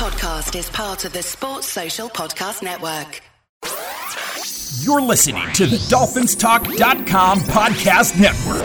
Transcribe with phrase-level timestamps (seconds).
[0.00, 3.20] podcast is part of the Sports Social Podcast Network.
[4.82, 8.64] You're listening to the DolphinsTalk.com podcast network.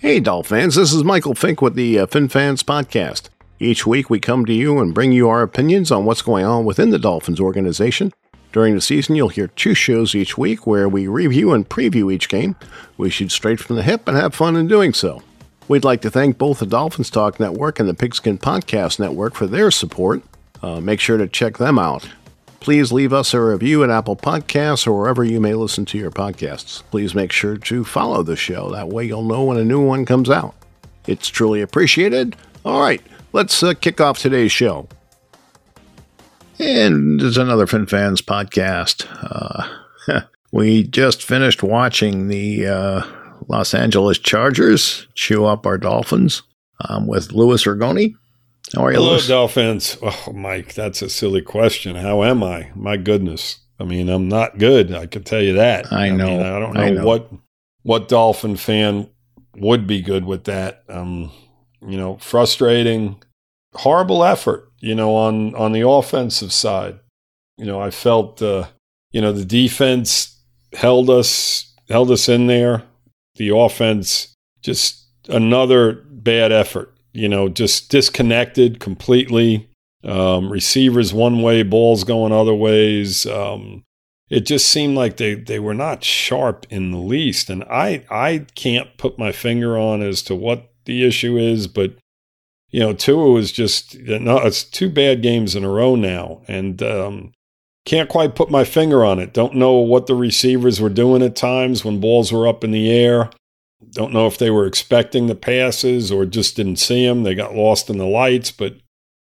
[0.00, 3.28] Hey, Dolphins, this is Michael Fink with the uh, FinFans Podcast.
[3.60, 6.64] Each week we come to you and bring you our opinions on what's going on
[6.64, 8.12] within the Dolphins organization.
[8.50, 12.28] During the season, you'll hear two shows each week where we review and preview each
[12.28, 12.56] game.
[12.96, 15.22] We shoot straight from the hip and have fun in doing so.
[15.70, 19.46] We'd like to thank both the Dolphins Talk Network and the Pigskin Podcast Network for
[19.46, 20.20] their support.
[20.60, 22.08] Uh, make sure to check them out.
[22.58, 26.10] Please leave us a review at Apple Podcasts or wherever you may listen to your
[26.10, 26.82] podcasts.
[26.90, 28.72] Please make sure to follow the show.
[28.72, 30.56] That way you'll know when a new one comes out.
[31.06, 32.34] It's truly appreciated.
[32.64, 33.00] All right,
[33.32, 34.88] let's uh, kick off today's show.
[36.58, 39.06] And there's another FinFans podcast.
[39.22, 43.02] Uh, we just finished watching the uh,
[43.48, 46.42] Los Angeles Chargers chew up our Dolphins
[46.88, 48.14] um, with Louis Ragone.
[48.74, 49.26] How are you, Hello, Louis?
[49.28, 49.98] Dolphins.
[50.02, 51.96] Oh, Mike, that's a silly question.
[51.96, 52.70] How am I?
[52.74, 53.58] My goodness.
[53.80, 54.94] I mean, I'm not good.
[54.94, 55.90] I can tell you that.
[55.92, 56.26] I know.
[56.26, 57.04] mean, I don't know, I know.
[57.04, 57.30] what
[57.82, 59.08] what Dolphin fan
[59.56, 60.84] would be good with that.
[60.88, 61.32] Um,
[61.80, 63.22] you know, frustrating,
[63.74, 64.70] horrible effort.
[64.80, 67.00] You know, on on the offensive side.
[67.56, 68.66] You know, I felt uh,
[69.12, 70.38] you know the defense
[70.74, 72.82] held us held us in there.
[73.40, 79.68] The offense just another bad effort you know, just disconnected completely.
[80.02, 83.26] Um, receivers one way, balls going other ways.
[83.26, 83.84] Um,
[84.30, 87.50] it just seemed like they, they were not sharp in the least.
[87.50, 91.94] And I, I can't put my finger on as to what the issue is, but,
[92.70, 96.42] you know, Tua was just, no, it's two bad games in a row now.
[96.48, 97.32] And, um,
[97.84, 99.32] can't quite put my finger on it.
[99.32, 102.90] Don't know what the receivers were doing at times when balls were up in the
[102.90, 103.30] air.
[103.92, 107.22] Don't know if they were expecting the passes or just didn't see them.
[107.22, 108.76] They got lost in the lights, but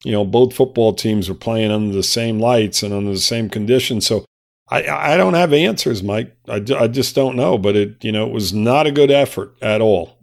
[0.04, 3.50] you know both football teams were playing under the same lights and under the same
[3.50, 4.06] conditions.
[4.06, 4.24] So
[4.68, 6.36] I, I don't have answers, Mike.
[6.48, 7.58] I, I just don't know.
[7.58, 10.18] But it you know it was not a good effort at all.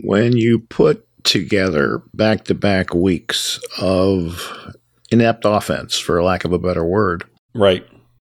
[0.00, 4.74] when you put together back to back weeks of
[5.10, 7.24] inept offense, for lack of a better word,
[7.54, 7.86] Right.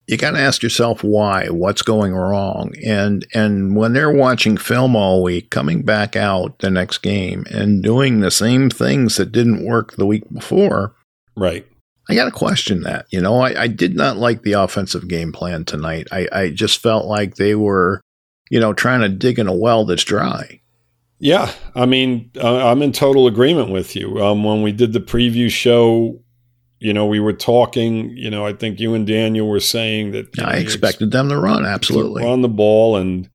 [0.07, 4.95] you got to ask yourself why, what's going wrong, and and when they're watching film
[4.95, 9.65] all week, coming back out the next game and doing the same things that didn't
[9.65, 10.95] work the week before,
[11.37, 11.65] Right.
[12.09, 13.05] I got to question that.
[13.11, 16.07] You know, I, I did not like the offensive game plan tonight.
[16.11, 18.01] I, I just felt like they were,
[18.49, 20.59] you know, trying to dig in a well that's dry.
[21.19, 24.21] Yeah, I mean, uh, I'm in total agreement with you.
[24.21, 26.21] Um, when we did the preview show,
[26.83, 28.09] you know, we were talking.
[28.15, 31.65] You know, I think you and Daniel were saying that I expected them to run
[31.65, 32.21] absolutely.
[32.21, 33.29] to run the ball, and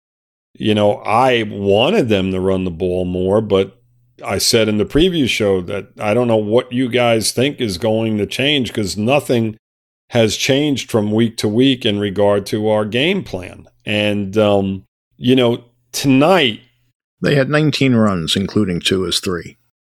[0.53, 3.81] you know, I wanted them to run the ball more, but
[4.25, 7.78] I said in the previous show that I don't know what you guys think is
[7.78, 9.56] going to change because nothing
[10.10, 13.66] has changed from week to week in regard to our game plan.
[13.86, 14.84] And um,
[15.16, 16.60] you know, tonight
[17.22, 19.56] They had 19 runs, including two as three.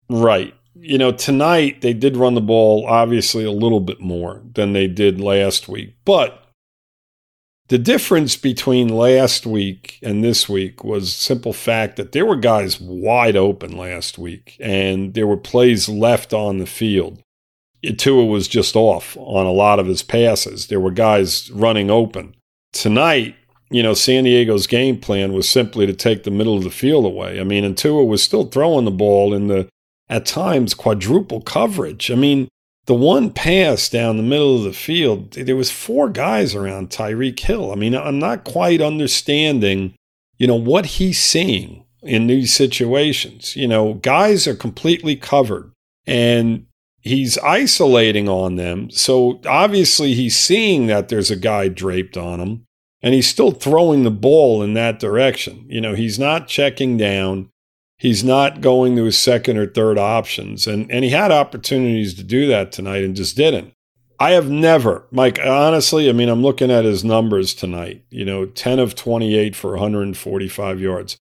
[0.09, 0.55] Right.
[0.83, 4.87] You know, tonight they did run the ball obviously a little bit more than they
[4.87, 5.95] did last week.
[6.07, 6.51] But
[7.69, 12.81] the difference between last week and this week was simple fact that there were guys
[12.81, 17.23] wide open last week and there were plays left on the field.
[17.99, 20.67] Tua was just off on a lot of his passes.
[20.67, 22.35] There were guys running open.
[22.73, 23.37] Tonight,
[23.71, 27.05] you know, San Diego's game plan was simply to take the middle of the field
[27.05, 27.39] away.
[27.39, 29.69] I mean, and Tua was still throwing the ball in the
[30.11, 32.11] at times quadruple coverage.
[32.11, 32.49] I mean,
[32.87, 37.39] the one pass down the middle of the field, there was four guys around Tyreek
[37.39, 37.71] Hill.
[37.71, 39.95] I mean, I'm not quite understanding,
[40.37, 43.55] you know, what he's seeing in these situations.
[43.55, 45.73] You know, guys are completely covered
[46.07, 46.67] and
[47.01, 48.91] he's isolating on them.
[48.91, 52.65] So obviously he's seeing that there's a guy draped on him
[53.03, 55.65] and he's still throwing the ball in that direction.
[55.69, 57.51] You know, he's not checking down.
[58.01, 60.67] He's not going to his second or third options.
[60.67, 63.75] And, and he had opportunities to do that tonight and just didn't.
[64.19, 68.47] I have never, Mike, honestly, I mean, I'm looking at his numbers tonight, you know,
[68.47, 71.19] 10 of 28 for 145 yards.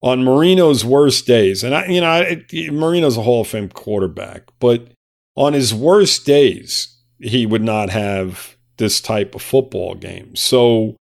[0.00, 4.48] On Marino's worst days, and I, you know, I, Marino's a Hall of Fame quarterback,
[4.58, 4.88] but
[5.36, 10.34] on his worst days, he would not have this type of football game.
[10.36, 10.96] So,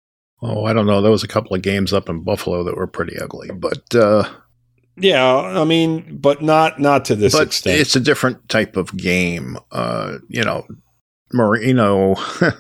[0.43, 1.01] Oh, I don't know.
[1.01, 4.29] There was a couple of games up in Buffalo that were pretty ugly, but uh,
[4.97, 7.81] yeah, I mean, but not not to this but extent.
[7.81, 9.59] it's a different type of game.
[9.71, 10.67] Uh, you know,
[11.33, 12.15] Marino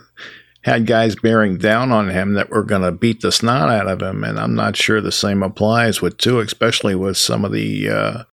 [0.63, 4.03] had guys bearing down on him that were going to beat the snot out of
[4.03, 7.89] him, and I'm not sure the same applies with Tua, especially with some of the
[7.89, 8.25] uh,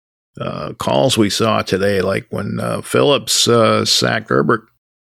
[0.41, 4.63] uh, calls we saw today, like when uh, Phillips uh, sacked Herbert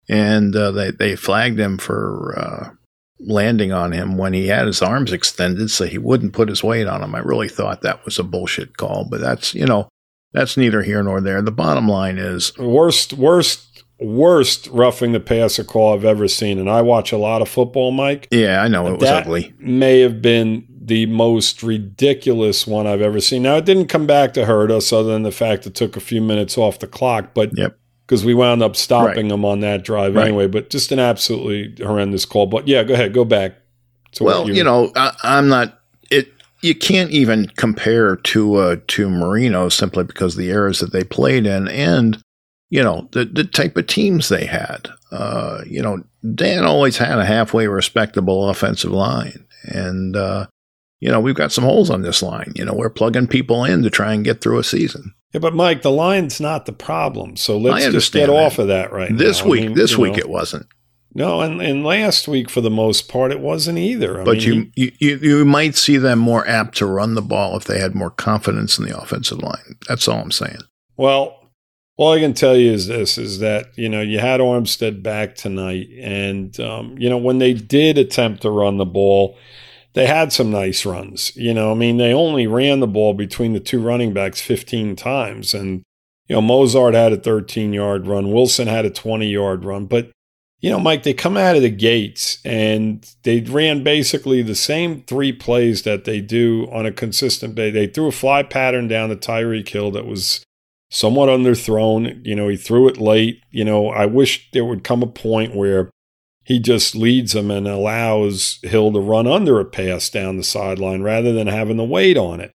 [0.10, 2.70] and uh, they, they flagged him for uh,
[3.26, 6.88] landing on him when he had his arms extended so he wouldn't put his weight
[6.88, 7.16] on him.
[7.16, 9.90] I really thought that was a bullshit call, but that's, you know,
[10.34, 11.42] that's neither here nor there.
[11.42, 16.58] The bottom line is worst, worst, worst roughing the passer call I've ever seen.
[16.58, 18.28] And I watch a lot of football, Mike.
[18.32, 19.54] Yeah, I know it was that ugly.
[19.60, 23.44] May have been the most ridiculous one I've ever seen.
[23.44, 26.02] Now it didn't come back to hurt us, other than the fact it took a
[26.02, 27.34] few minutes off the clock.
[27.34, 27.78] But yep
[28.12, 29.30] because we wound up stopping right.
[29.30, 30.28] them on that drive right.
[30.28, 30.46] anyway.
[30.46, 32.46] But just an absolutely horrendous call.
[32.46, 33.56] But yeah, go ahead, go back.
[34.20, 35.80] well, you, you, know, I, am not.
[36.12, 41.06] It you can't even compare to uh, to Marino simply because the eras that they
[41.06, 42.22] played in and
[42.70, 44.90] you know the the type of teams they had.
[45.10, 46.04] Uh, you know,
[46.36, 50.48] Dan always had a halfway respectable offensive line, and uh,
[51.00, 52.52] you know we've got some holes on this line.
[52.56, 55.14] You know, we're plugging people in to try and get through a season.
[55.34, 57.38] Yeah, but Mike, the line's not the problem.
[57.38, 58.34] So let's just get that.
[58.34, 59.50] off of that right this now.
[59.50, 59.62] week.
[59.62, 60.68] I mean, this week know, it wasn't.
[61.14, 64.22] No, and, and last week for the most part it wasn't either.
[64.22, 67.58] I but mean, you, you you might see them more apt to run the ball
[67.58, 69.78] if they had more confidence in the offensive line.
[69.88, 70.60] That's all I'm saying.
[70.96, 71.38] Well,
[71.98, 75.36] all I can tell you is this: is that you know you had Armstead back
[75.36, 79.38] tonight, and um, you know when they did attempt to run the ball
[79.94, 81.36] they had some nice runs.
[81.36, 84.96] You know, I mean, they only ran the ball between the two running backs 15
[84.96, 85.54] times.
[85.54, 85.84] And,
[86.28, 89.86] you know, Mostert had a 13 yard run, Wilson had a 20 yard run.
[89.86, 90.12] But,
[90.60, 95.02] you know, Mike, they come out of the gates and they ran basically the same
[95.04, 97.72] three plays that they do on a consistent day.
[97.72, 100.44] They threw a fly pattern down to Tyreek Hill that was
[100.92, 102.24] somewhat underthrown.
[102.26, 103.44] You know, he threw it late.
[103.50, 105.90] You know, I wish there would come a point where
[106.52, 111.02] he just leads him and allows Hill to run under a pass down the sideline
[111.02, 112.52] rather than having the weight on it.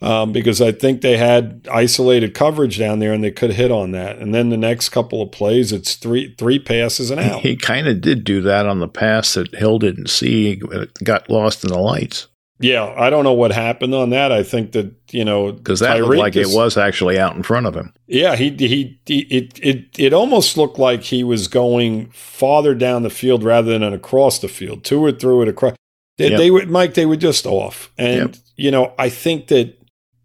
[0.00, 3.92] Um, because I think they had isolated coverage down there and they could hit on
[3.92, 4.18] that.
[4.18, 7.40] And then the next couple of plays, it's three three passes and out.
[7.40, 10.60] He kind of did do that on the pass that Hill didn't see.
[10.70, 12.28] It got lost in the lights.
[12.58, 14.32] Yeah, I don't know what happened on that.
[14.32, 17.36] I think that you know because that Tyreek looked like is, it was actually out
[17.36, 17.92] in front of him.
[18.06, 23.02] Yeah, he, he he it it it almost looked like he was going farther down
[23.02, 24.84] the field rather than across the field.
[24.84, 25.74] Tua threw it across.
[26.16, 26.38] They, yep.
[26.38, 26.94] they were Mike.
[26.94, 28.36] They were just off, and yep.
[28.56, 29.76] you know I think that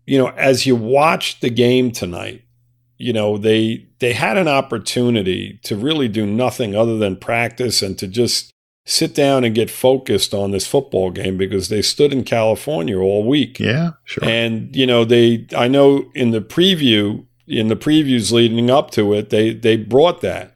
[0.06, 2.44] you know as you watch the game tonight,
[2.98, 8.00] you know they they had an opportunity to really do nothing other than practice and
[8.00, 8.54] to just
[8.86, 13.28] sit down and get focused on this football game because they stood in California all
[13.28, 13.60] week.
[13.60, 14.28] Yeah, sure.
[14.28, 19.13] And you know, they I know in the preview in the previews leading up to
[19.13, 20.56] it, they they brought that.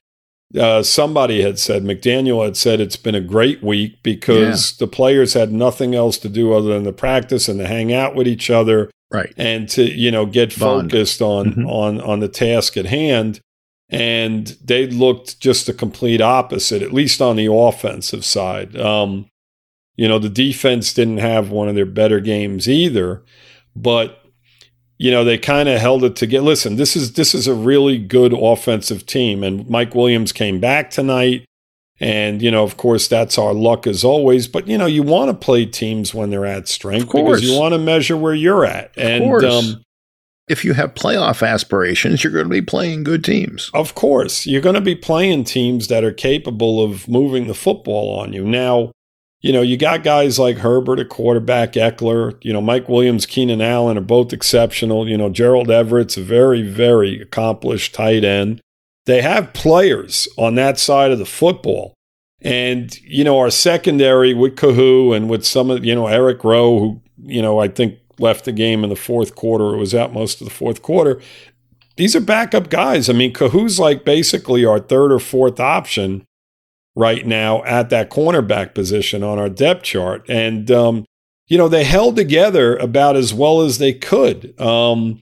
[0.57, 4.85] Uh, somebody had said McDaniel had said it's been a great week because yeah.
[4.85, 8.15] the players had nothing else to do other than to practice and to hang out
[8.15, 9.33] with each other, right?
[9.37, 10.91] And to you know get Bond.
[10.91, 11.67] focused on mm-hmm.
[11.67, 13.41] on on the task at hand
[13.89, 18.75] and they looked just the complete opposite, at least on the offensive side.
[18.75, 19.27] Um,
[19.95, 23.23] you know, the defense didn't have one of their better games either,
[23.75, 24.21] but
[24.97, 26.45] you know they kind of held it together.
[26.45, 30.89] Listen, this is this is a really good offensive team, and Mike Williams came back
[30.89, 31.45] tonight.
[31.99, 34.49] And, you know, of course, that's our luck as always.
[34.49, 37.73] But, you know, you want to play teams when they're at strength because you want
[37.73, 38.97] to measure where you're at.
[38.97, 39.84] Of and, um,
[40.47, 43.71] if you have playoff aspirations, you're going to be playing good teams.
[43.73, 48.19] Of course, you're going to be playing teams that are capable of moving the football
[48.19, 48.43] on you.
[48.43, 48.91] Now,
[49.41, 53.61] you know, you got guys like Herbert, a quarterback, Ekeler, you know, Mike Williams, Keenan
[53.61, 55.07] Allen are both exceptional.
[55.07, 58.61] You know, Gerald Everett's a very, very accomplished tight end.
[59.05, 61.93] They have players on that side of the football.
[62.41, 66.79] And, you know, our secondary with Kohou and with some of, you know, Eric Rowe,
[66.79, 70.13] who, you know, I think left the game in the fourth quarter or was out
[70.13, 71.21] most of the fourth quarter.
[71.97, 73.09] These are backup guys.
[73.09, 76.25] I mean, Kohou's like basically our third or fourth option
[76.95, 80.25] right now at that cornerback position on our depth chart.
[80.29, 81.05] And, um,
[81.47, 84.59] you know, they held together about as well as they could.
[84.59, 85.19] Um,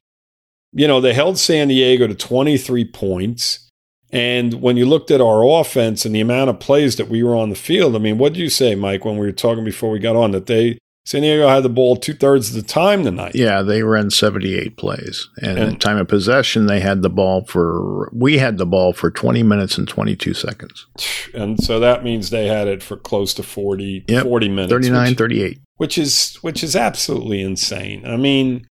[0.72, 3.70] you know, they held San Diego to 23 points.
[4.12, 7.36] And when you looked at our offense and the amount of plays that we were
[7.36, 9.90] on the field, I mean, what did you say, Mike, when we were talking before
[9.90, 13.04] we got on that they San Diego had the ball two thirds of the time
[13.04, 13.36] tonight.
[13.36, 15.28] Yeah, they ran 78 plays.
[15.42, 19.12] And, and time of possession, they had the ball for, we had the ball for
[19.12, 20.88] 20 minutes and 22 seconds.
[21.34, 24.72] And so that means they had it for close to 40, yep, 40 minutes.
[24.72, 25.62] 39, which, 38.
[25.76, 28.06] Which is, which is absolutely insane.
[28.06, 28.66] I mean,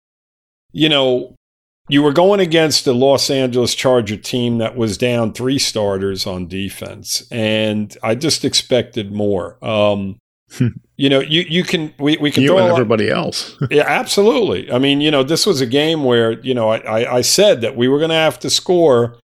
[0.72, 1.36] you know,
[1.88, 6.48] you were going against a Los Angeles Charger team that was down three starters on
[6.48, 7.24] defense.
[7.30, 9.62] And I just expected more.
[9.62, 10.16] Um,
[11.02, 13.56] you know, you you can we we can you throw and everybody else.
[13.72, 14.70] yeah, absolutely.
[14.70, 17.60] I mean, you know, this was a game where, you know, I, I, I said
[17.62, 19.18] that we were going to have to score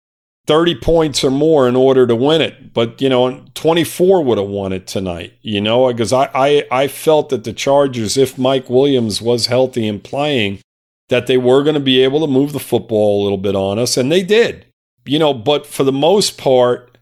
[0.46, 2.72] 30 points or more in order to win it.
[2.72, 6.86] But, you know, 24 would have won it tonight, you know, because I, I, I
[6.86, 10.60] felt that the Chargers, if Mike Williams was healthy and playing,
[11.08, 13.80] that they were going to be able to move the football a little bit on
[13.80, 13.96] us.
[13.96, 14.64] And they did,
[15.06, 16.93] you know, but for the most part,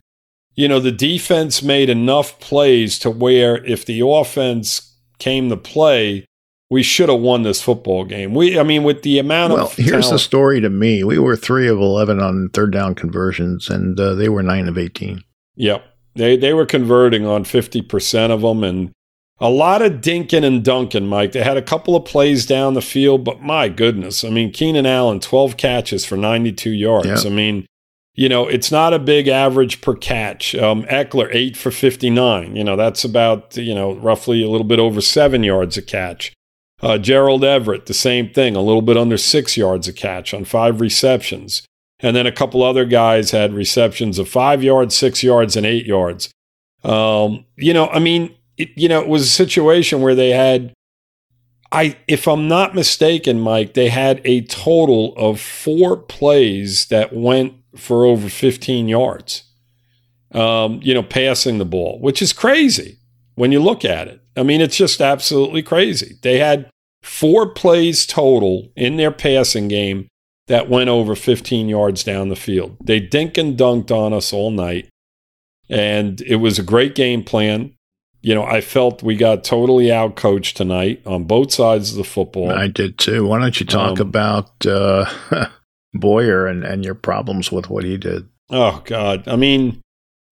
[0.55, 6.27] you know, the defense made enough plays to where if the offense came to play,
[6.71, 8.35] we should have won this football game.
[8.35, 11.05] We, I mean, with the amount Well, of here's the story to me.
[11.05, 14.79] We were three of 11 on third down conversions, and uh, they were nine of
[14.79, 15.23] 18.
[15.57, 15.85] Yep.
[16.15, 18.91] They they were converting on 50% of them and
[19.41, 21.33] a lot of dinking and dunking, Mike.
[21.33, 24.23] They had a couple of plays down the field, but my goodness.
[24.23, 27.25] I mean, Keenan Allen, 12 catches for 92 yards.
[27.25, 27.27] Yep.
[27.27, 27.67] I mean,
[28.15, 30.55] you know, it's not a big average per catch.
[30.55, 32.55] Um, Ekeler, 8 for 59.
[32.57, 36.33] You know, that's about, you know, roughly a little bit over seven yards a catch.
[36.83, 40.45] Uh, Gerald Everett, the same thing, a little bit under six yards a catch on
[40.45, 41.63] five receptions.
[42.01, 45.87] And then a couple other guys had receptions of five yards, six yards, and eight
[45.87, 46.29] yards.
[46.83, 50.75] Um, you know, I mean, it, you know, it was a situation where they had,
[51.71, 57.55] I, if I'm not mistaken, Mike, they had a total of four plays that went
[57.77, 59.45] for over 15 yards.
[60.33, 62.97] Um, you know, passing the ball, which is crazy
[63.35, 64.21] when you look at it.
[64.35, 66.17] I mean, it's just absolutely crazy.
[66.23, 66.71] They had
[67.03, 70.09] four plays total in their passing game
[70.47, 72.77] that went over 15 yards down the field.
[72.83, 74.89] They dink and dunked on us all night,
[75.69, 77.75] and it was a great game plan.
[78.23, 82.51] You know, I felt we got totally outcoached tonight on both sides of the football.
[82.53, 83.27] I did too.
[83.27, 85.05] Why don't you talk Um, about uh,
[85.95, 88.29] Boyer and, and your problems with what he did?
[88.51, 89.27] Oh God!
[89.29, 89.81] I mean,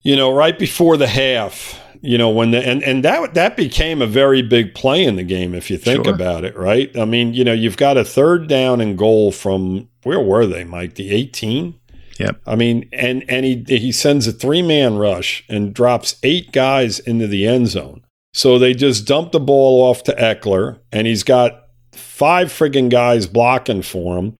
[0.01, 4.01] you know, right before the half, you know, when the and and that that became
[4.01, 6.13] a very big play in the game if you think Sure.
[6.13, 6.95] about it, right?
[6.97, 10.63] I mean, you know, you've got a third down and goal from where were they,
[10.63, 10.95] Mike?
[10.95, 11.75] The eighteen.
[12.19, 12.41] Yep.
[12.45, 16.99] I mean, and and he he sends a three man rush and drops eight guys
[16.99, 18.03] into the end zone.
[18.33, 23.27] So they just dump the ball off to Ekeler, and he's got five friggin' guys
[23.27, 24.35] blocking for him,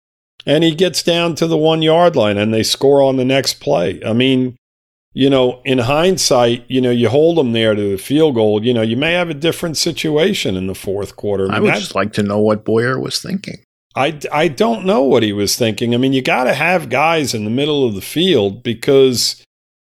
[0.46, 3.54] and he gets down to the one yard line, and they score on the next
[3.54, 4.00] play.
[4.04, 4.56] I mean,
[5.14, 8.64] you know, in hindsight, you know, you hold them there to the field goal.
[8.64, 11.50] You know, you may have a different situation in the fourth quarter.
[11.50, 13.56] I mean, would just like to know what Boyer was thinking.
[13.94, 15.94] I, I don't know what he was thinking.
[15.94, 19.44] I mean, you got to have guys in the middle of the field because,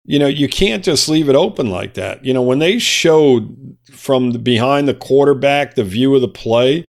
[0.05, 2.25] you know, you can't just leave it open like that.
[2.25, 6.87] You know, when they showed from the, behind the quarterback the view of the play,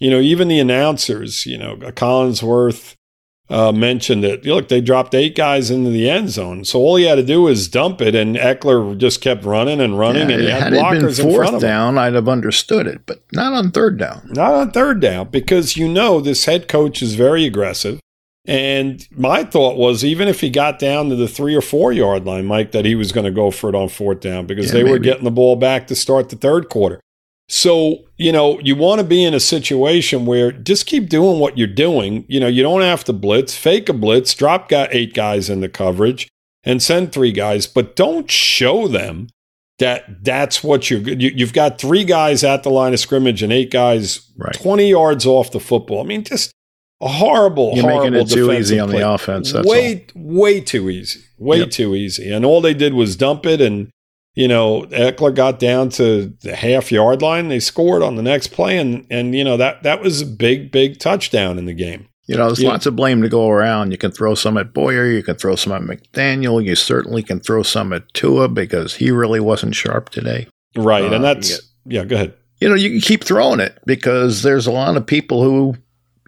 [0.00, 2.94] you know, even the announcers, you know, Collinsworth
[3.50, 6.64] uh, mentioned that, look, they dropped eight guys into the end zone.
[6.64, 9.98] So all he had to do was dump it, and Ekeler just kept running and
[9.98, 11.68] running, Yeah, and he had, had it blockers in front of him.
[11.68, 14.28] down, I'd have understood it, but not on third down.
[14.30, 18.00] Not on third down because you know this head coach is very aggressive.
[18.46, 22.26] And my thought was, even if he got down to the three or four yard
[22.26, 24.82] line, Mike, that he was going to go for it on fourth down because Yeah,
[24.82, 27.00] they were getting the ball back to start the third quarter.
[27.48, 31.58] So, you know, you want to be in a situation where just keep doing what
[31.58, 32.24] you're doing.
[32.28, 35.60] You know, you don't have to blitz, fake a blitz, drop got eight guys in
[35.60, 36.26] the coverage
[36.64, 39.28] and send three guys, but don't show them
[39.78, 43.52] that that's what you're you, you've got three guys at the line of scrimmage and
[43.52, 44.54] eight guys Right.
[44.54, 46.00] 20 yards off the football.
[46.00, 46.50] I mean, just
[47.00, 49.00] a horrible, You're horrible making it too easy on play.
[49.00, 49.52] the offense.
[49.52, 51.20] That's way, way too easy.
[51.38, 51.70] Way Yep.
[51.70, 52.32] too easy.
[52.32, 53.60] And all they did was dump it.
[53.60, 53.90] And,
[54.34, 57.48] you know, Ekeler got down to the half yard line.
[57.48, 58.78] They scored on the next play.
[58.78, 62.08] And, and, you know, that, that was a big, big touchdown in the game.
[62.26, 62.70] You know, there's Yeah.
[62.70, 63.90] lots of blame to go around.
[63.92, 67.38] You can throw some at Boyer, you can throw some at McDaniel, you certainly can
[67.38, 70.48] throw some at Tua because he really wasn't sharp today.
[70.74, 71.04] Right.
[71.04, 71.50] Uh, and that's,
[71.84, 72.00] yeah.
[72.00, 72.34] yeah, go ahead.
[72.60, 75.76] You know, you can keep throwing it because there's a lot of people who,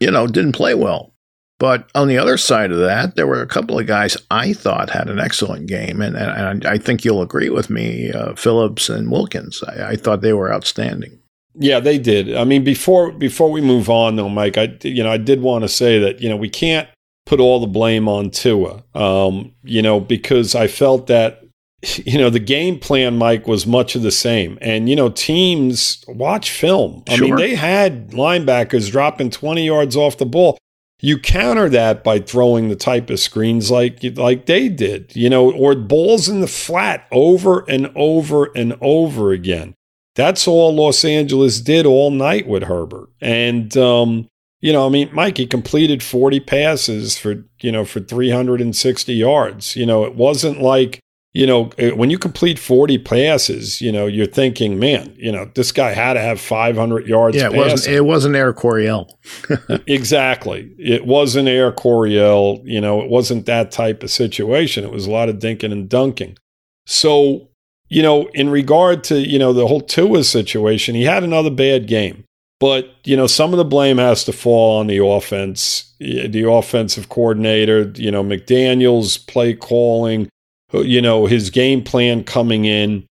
[0.00, 1.14] you know, didn't play well.
[1.58, 4.90] But on the other side of that, there were a couple of guys I thought
[4.90, 9.10] had an excellent game, and, and I think you'll agree with me, uh, Phillips and
[9.10, 9.62] Wilkins.
[9.62, 11.18] I, I thought they were outstanding.
[11.58, 12.36] Yeah, they did.
[12.36, 15.62] I mean, before before we move on, though, Mike, I you know I did want
[15.62, 16.88] to say that you know we can't
[17.24, 21.42] put all the blame on Tua, um, you know, because I felt that
[21.96, 26.04] you know the game plan, Mike, was much of the same, and you know teams
[26.08, 27.02] watch film.
[27.08, 30.58] I mean, they had linebackers dropping twenty yards off the ball.
[31.00, 35.52] You counter that by throwing the type of screens like like they did, you know,
[35.52, 39.74] or balls in the flat over and over and over again.
[40.14, 43.10] That's all Los Angeles did all night with Herbert.
[43.20, 44.28] And um,
[44.60, 49.76] you know, I mean, Mike, he completed 40 passes for, you know, for 360 yards.
[49.76, 50.98] You know, it wasn't like,
[51.36, 55.50] you know, eh, when you complete 40 passes, you know, you're thinking, man, you know,
[55.54, 57.36] this guy had to have 500 yards.
[57.36, 59.18] Yeah, it wasn't, it wasn't Air Coryell.
[59.86, 60.74] exactly.
[60.78, 62.62] It wasn't Air Coryell.
[62.64, 64.82] You know, it wasn't that type of situation.
[64.82, 66.38] It was a lot of dinking and dunking.
[66.86, 67.50] So,
[67.90, 71.86] you know, in regard to, you know, the whole Tua situation, he had another bad
[71.86, 72.24] game.
[72.60, 77.10] But, you know, some of the blame has to fall on the offense, the offensive
[77.10, 80.30] coordinator, you know, McDaniel's play calling,
[80.72, 83.06] you know, his game plan coming in.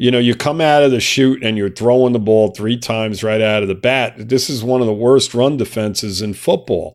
[0.00, 3.24] You know, you come out of the shoot and you're throwing the ball three times
[3.24, 4.28] right out of the bat.
[4.28, 6.94] This is one of the worst run defenses in football.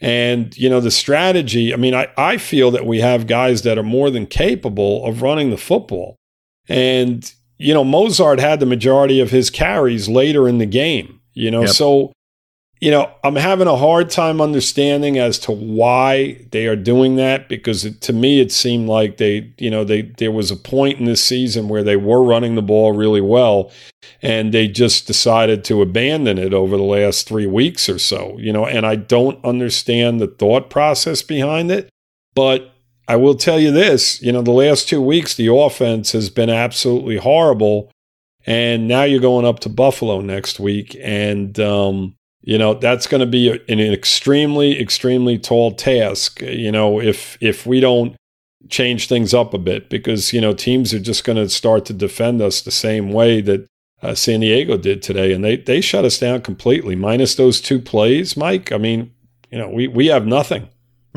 [0.00, 3.78] And, you know, the strategy, I mean, I, I feel that we have guys that
[3.78, 6.16] are more than capable of running the football.
[6.68, 11.50] And, you know, Mostert had the majority of his carries later in the game, you
[11.50, 11.70] know, yep.
[11.70, 12.12] so
[12.84, 17.48] you know, I'm having a hard time understanding as to why they are doing that
[17.48, 20.98] because it, to me it seemed like they, you know, they there was a point
[20.98, 23.72] in this season where they were running the ball really well
[24.20, 28.52] and they just decided to abandon it over the last 3 weeks or so, you
[28.52, 31.88] know, and I don't understand the thought process behind it,
[32.34, 32.70] but
[33.08, 36.50] I will tell you this, you know, the last 2 weeks the offense has been
[36.50, 37.90] absolutely horrible
[38.44, 42.14] and now you're going up to Buffalo next week and um
[42.44, 47.66] you know that's going to be an extremely extremely tall task you know if if
[47.66, 48.14] we don't
[48.68, 51.92] change things up a bit because you know teams are just going to start to
[51.92, 53.66] defend us the same way that
[54.02, 57.78] uh, San Diego did today and they they shut us down completely minus those two
[57.78, 59.12] plays Mike I mean
[59.50, 60.68] you know we we have nothing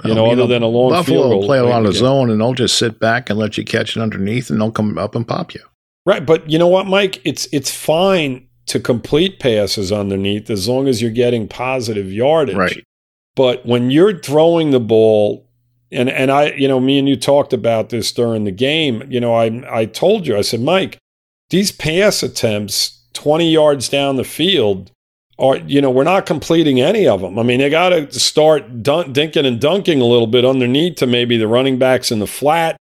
[0.04, 2.40] you know, other than a long Buffalo field will play a lot of zone, and
[2.40, 5.28] they'll just sit back and let you catch it underneath, and they'll come up and
[5.28, 5.62] pop you.
[6.06, 7.20] Right, but you know what, Mike?
[7.26, 12.56] It's it's fine to complete passes underneath as long as you're getting positive yardage.
[12.56, 12.84] Right.
[13.36, 15.48] But when you're throwing the ball,
[15.92, 19.04] and and I, you know, me and you talked about this during the game.
[19.10, 20.98] You know, I I told you, I said, Mike,
[21.50, 24.92] these pass attempts 20 yards down the field
[25.40, 27.38] are, you know, we're not completing any of them.
[27.38, 31.08] I mean, they got to start dun- dinking and dunking a little bit underneath to
[31.08, 32.76] maybe the running backs in the flat,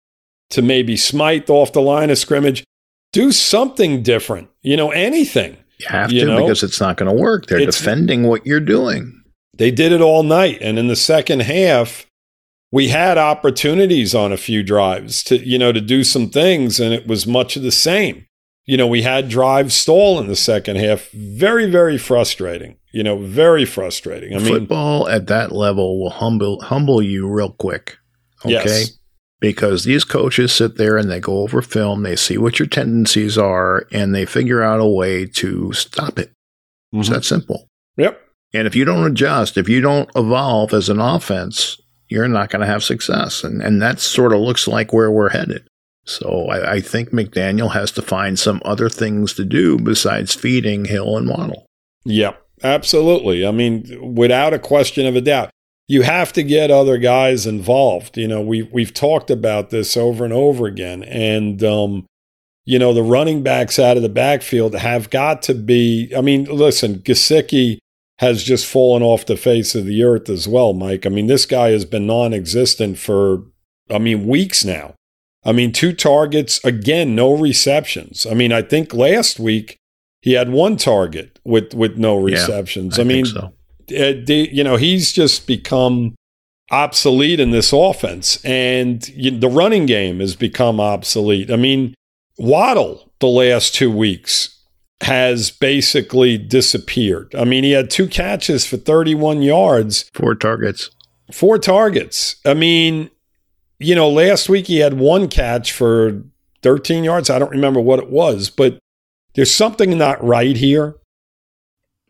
[0.50, 2.64] to maybe smite off the line of scrimmage.
[3.12, 5.56] Do something different, you know, anything.
[5.78, 6.42] You have you to know?
[6.42, 7.46] because it's not going to work.
[7.46, 9.22] They're it's, defending what you're doing.
[9.54, 10.58] They did it all night.
[10.60, 12.06] And in the second half,
[12.72, 16.92] we had opportunities on a few drives to, you know, to do some things, and
[16.92, 18.26] it was much of the same.
[18.64, 21.08] You know, we had drives stall in the second half.
[21.12, 22.76] Very, very frustrating.
[22.92, 24.34] You know, very frustrating.
[24.34, 27.98] I mean, football at that level will humble humble you real quick.
[28.44, 28.52] Okay.
[28.52, 28.98] Yes
[29.40, 33.36] because these coaches sit there and they go over film, they see what your tendencies
[33.36, 36.28] are, and they figure out a way to stop it.
[36.28, 37.00] Mm-hmm.
[37.00, 37.66] It's that simple.
[37.96, 38.20] Yep.
[38.54, 42.60] And if you don't adjust, if you don't evolve as an offense, you're not going
[42.60, 43.44] to have success.
[43.44, 45.68] And, and that sort of looks like where we're headed.
[46.04, 50.84] So I, I think McDaniel has to find some other things to do besides feeding
[50.84, 51.66] Hill and Waddle.
[52.04, 53.44] Yep, absolutely.
[53.44, 55.50] I mean, without a question of a doubt
[55.88, 58.16] you have to get other guys involved.
[58.16, 62.06] You know, we we've talked about this over and over again, and um,
[62.64, 66.12] you know the running backs out of the backfield have got to be.
[66.16, 67.78] I mean, listen, Gesicki
[68.18, 71.04] has just fallen off the face of the earth as well, Mike.
[71.04, 73.42] I mean, this guy has been non-existent for,
[73.90, 74.94] I mean, weeks now.
[75.44, 78.26] I mean, two targets again, no receptions.
[78.26, 79.76] I mean, I think last week
[80.20, 82.96] he had one target with with no receptions.
[82.96, 83.52] Yeah, I, I mean, so
[83.90, 86.14] Uh, you know, he's just become
[86.70, 91.50] obsolete in this offense, and you, the running game has become obsolete.
[91.50, 91.94] I mean,
[92.38, 94.56] Waddle the last two weeks
[95.02, 97.34] has basically disappeared.
[97.34, 100.90] I mean, he had two catches for 31 yards, four targets.
[101.32, 102.36] Four targets.
[102.44, 103.10] I mean,
[103.78, 106.22] you know, last week he had one catch for
[106.62, 107.30] 13 yards.
[107.30, 108.78] I don't remember what it was, but
[109.34, 110.96] there's something not right here.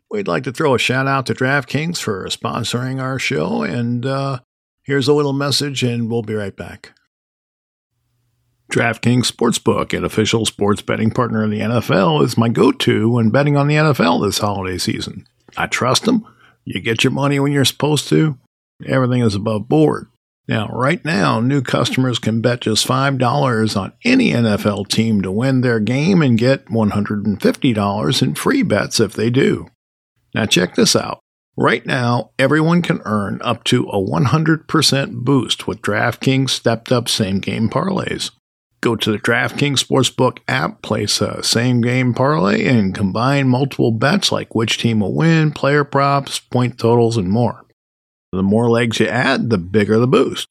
[0.09, 3.63] We'd like to throw a shout out to DraftKings for sponsoring our show.
[3.63, 4.39] And uh,
[4.83, 6.93] here's a little message, and we'll be right back.
[8.71, 13.29] DraftKings Sportsbook, an official sports betting partner of the NFL, is my go to when
[13.29, 15.25] betting on the NFL this holiday season.
[15.55, 16.25] I trust them.
[16.65, 18.37] You get your money when you're supposed to.
[18.85, 20.07] Everything is above board.
[20.49, 25.61] Now, right now, new customers can bet just $5 on any NFL team to win
[25.61, 29.67] their game and get $150 in free bets if they do.
[30.37, 31.19] Now, check this out.
[31.57, 37.39] Right now, everyone can earn up to a 100% boost with DraftKings stepped up same
[37.39, 38.29] game parlays.
[38.79, 44.31] Go to the DraftKings Sportsbook app, place a same game parlay, and combine multiple bets
[44.31, 47.65] like which team will win, player props, point totals, and more.
[48.31, 50.47] The more legs you add, the bigger the boost.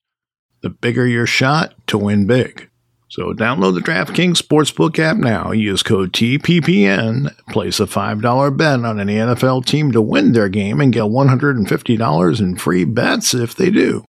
[0.62, 2.70] The bigger your shot to win big.
[3.08, 5.52] So download the DraftKings Sportsbook app now.
[5.52, 7.34] Use code TPPN.
[7.50, 12.40] Place a $5 bet on any NFL team to win their game and get $150
[12.40, 14.04] in free bets if they do.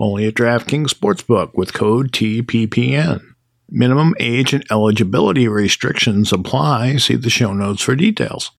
[0.00, 3.20] Only at DraftKings Sportsbook with code TPPN.
[3.68, 6.96] Minimum age and eligibility restrictions apply.
[6.96, 8.50] See the show notes for details.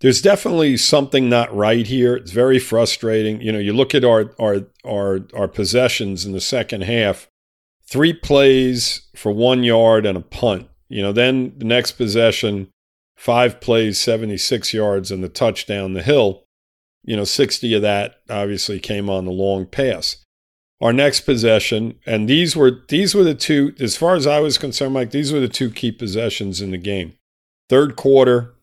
[0.00, 2.16] There's definitely something not right here.
[2.16, 3.40] It's very frustrating.
[3.42, 7.28] You know, you look at our our our our possessions in the second half
[7.88, 10.68] three plays for one yard and a punt.
[10.88, 12.68] You know, then the next possession,
[13.16, 16.44] five plays, 76 yards, and the touchdown, the hill.
[17.02, 20.16] You know, 60 of that obviously came on the long pass.
[20.80, 24.58] Our next possession, and these were these were the two, as far as I was
[24.58, 27.14] concerned, Mike, these were the two key possessions in the game.
[27.68, 28.54] Third quarter,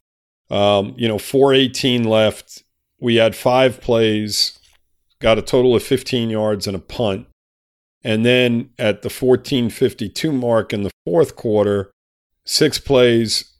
[0.49, 2.63] um, you know, 418 left.
[2.99, 4.60] We had five plays,
[5.19, 7.27] got a total of 15 yards and a punt.
[8.03, 11.91] And then at the 1452 mark in the fourth quarter,
[12.45, 13.53] six plays,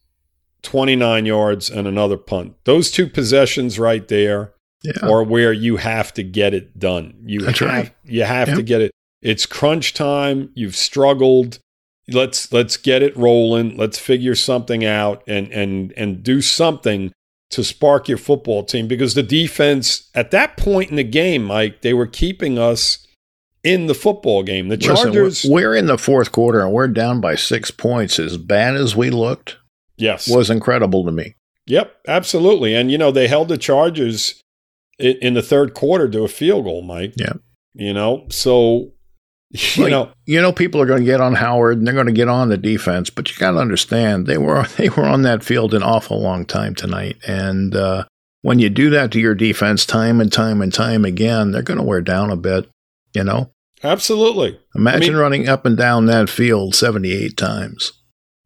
[0.64, 2.56] 29 yards, and another punt.
[2.66, 5.08] Those two possessions right there yeah.
[5.08, 7.16] are where you have to get it done.
[7.24, 7.96] You That's have, right.
[8.04, 8.58] You have yep.
[8.58, 8.92] to get it.
[9.22, 10.52] It's crunch time.
[10.56, 11.60] You've struggled.
[12.08, 13.78] Let's let's get it rolling.
[13.78, 17.14] Let's figure something out and and and do something
[17.52, 21.82] to spark your football team because the defense at that point in the game, Mike,
[21.82, 23.06] they were keeping us
[23.64, 24.70] in the football game.
[24.70, 25.44] The Chargers.
[25.44, 28.20] Listen, we're in the fourth quarter and we're down by six points.
[28.20, 29.58] As bad as we looked,
[29.98, 31.36] yes, was incredible to me.
[31.68, 32.76] Yep, absolutely.
[32.76, 34.42] And you know they held the Chargers
[34.98, 37.14] in, in the third quarter to a field goal, Mike.
[37.18, 37.34] Yeah.
[37.74, 38.92] You know, so
[39.52, 42.08] you well, know, you know, people are going to get on Howard and they're going
[42.08, 45.24] to get on the defense, but you got to understand they were they were on
[45.24, 48.06] that field an awful long time tonight, and uh,
[48.42, 51.80] when you do that to your defense time and time and time again, they're going
[51.80, 52.70] to wear down a bit.
[53.14, 53.52] You know?
[53.84, 54.60] Absolutely.
[54.76, 57.94] Imagine I mean, running up and down that field 78 times.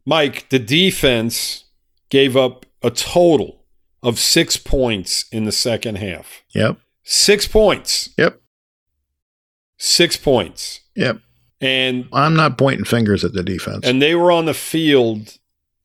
[0.05, 1.65] Mike, the defense
[2.09, 3.65] gave up a total
[4.01, 6.43] of six points in the second half.
[6.53, 6.77] Yep.
[7.03, 8.09] Six points.
[8.17, 8.39] Yep.
[9.77, 10.81] Six points.
[10.95, 11.19] Yep.
[11.59, 13.85] And I'm not pointing fingers at the defense.
[13.85, 15.37] And they were on the field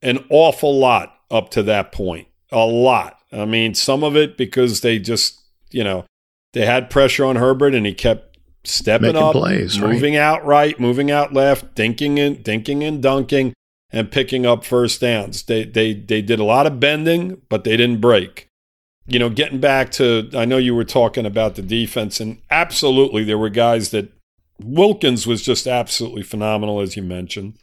[0.02, 2.28] an awful lot up to that point.
[2.52, 3.18] A lot.
[3.32, 5.40] I mean, some of it because they just,
[5.70, 6.04] you know,
[6.52, 8.29] they had pressure on Herbert and he kept
[8.64, 10.20] stepping Making up, plays, moving right?
[10.20, 13.54] out right, moving out left, dinking and dinking and dunking,
[13.90, 15.42] and picking up first downs.
[15.44, 18.48] They they they did a lot of bending, but they didn't break.
[19.06, 23.24] You know, getting back to I know you were talking about the defense, and absolutely
[23.24, 24.12] there were guys that
[24.62, 27.58] Wilkins was just absolutely phenomenal, as you mentioned.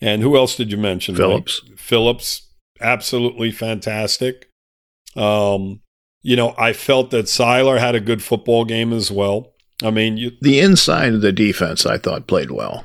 [0.00, 1.14] And who else did you mention?
[1.14, 1.62] Phillips.
[1.68, 1.78] Mike?
[1.78, 2.48] Phillips,
[2.80, 4.48] absolutely fantastic.
[5.16, 5.80] Um,
[6.22, 9.49] you know, I felt that Sieler had a good football game as well.
[9.82, 12.84] I mean, you, the inside of the defense, I thought, played well.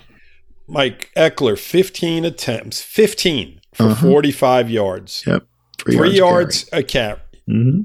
[0.67, 4.07] Mike Ekeler, 15 attempts, 15 for uh-huh.
[4.07, 5.23] 45 yards.
[5.27, 5.45] Yep.
[5.77, 7.19] Three, Three yards, yards a carry.
[7.49, 7.81] Mm-hmm.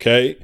[0.00, 0.36] Okay.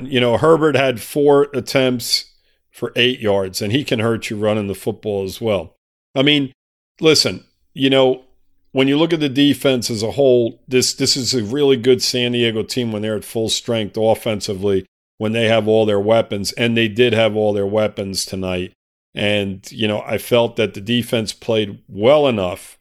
[0.00, 2.32] You know, Herbert had four attempts
[2.70, 5.76] for eight yards, and he can hurt you running the football as well.
[6.14, 6.52] I mean,
[7.00, 7.44] listen,
[7.74, 8.24] you know,
[8.72, 12.02] when you look at the defense as a whole, this this is a really good
[12.02, 14.86] San Diego team when they're at full strength offensively
[15.22, 18.72] when they have all their weapons, and they did have all their weapons tonight.
[19.14, 22.76] And, you know, I felt that the defense played well enough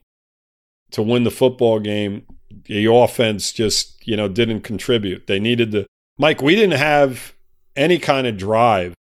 [0.89, 2.25] to win the football game.
[2.65, 5.27] The offense just, you know, didn't contribute.
[5.27, 5.85] They needed to.
[6.17, 7.35] Mike, we didn't have
[7.75, 8.95] any kind of drive.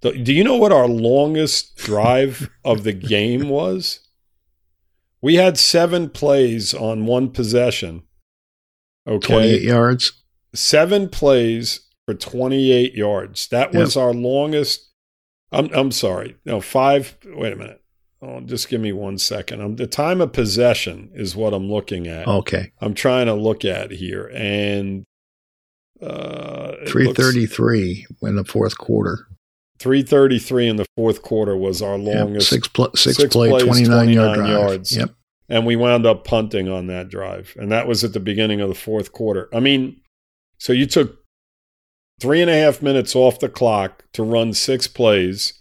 [0.00, 4.00] Do you know what our longest drive of the game was?
[5.22, 8.02] We had seven plays on one possession.
[9.06, 9.34] Okay.
[9.34, 10.24] 28 yards.
[10.52, 13.48] Seven plays for 28 yards.
[13.48, 14.02] That was Yep.
[14.04, 14.88] our longest.
[15.52, 16.36] I'm I'm sorry.
[16.44, 17.16] No, five.
[17.26, 17.82] Wait a minute.
[18.22, 19.60] Oh, just give me one second.
[19.60, 22.26] I'm, the time of possession is what I'm looking at.
[22.26, 22.72] Okay.
[22.80, 25.04] I'm trying to look at here, and
[26.02, 29.26] uh, it looks- 333 in the fourth quarter.
[29.78, 32.14] 333 in the fourth quarter was our Yep.
[32.16, 34.68] longest, Six, pl- six, six play, plays, 29, yard 29 drive.
[34.70, 34.96] yards.
[34.96, 35.10] Yep.
[35.48, 38.68] and we wound up punting on that drive, and that was at the beginning of
[38.68, 39.48] the fourth quarter.
[39.54, 40.00] I mean,
[40.58, 41.18] so you took
[42.20, 45.54] three and a half minutes off the clock to run six plays,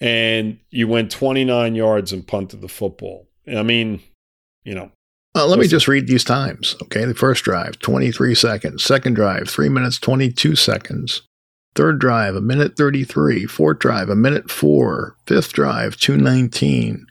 [0.00, 3.28] and you went 29 yards and punted the football.
[3.46, 4.00] I mean,
[4.64, 4.90] you know,
[5.34, 6.74] Uh, let me just read these times.
[6.82, 7.04] Okay.
[7.04, 8.82] The first drive, 23 seconds.
[8.82, 11.22] Second drive, 3 minutes, 22 seconds.
[11.76, 13.46] Third drive, a minute 33.
[13.46, 15.14] Fourth drive, a minute 4.
[15.28, 17.06] Fifth drive, 219.